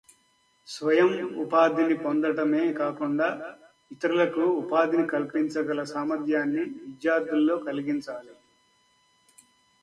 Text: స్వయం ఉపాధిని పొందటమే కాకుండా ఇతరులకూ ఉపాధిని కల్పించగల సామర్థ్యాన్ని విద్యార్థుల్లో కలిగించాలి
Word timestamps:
స్వయం 0.67 1.11
ఉపాధిని 1.41 1.95
పొందటమే 1.97 2.63
కాకుండా 2.73 3.27
ఇతరులకూ 3.91 4.45
ఉపాధిని 4.61 5.05
కల్పించగల 5.07 5.83
సామర్థ్యాన్ని 5.83 6.63
విద్యార్థుల్లో 6.81 7.57
కలిగించాలి 7.59 8.33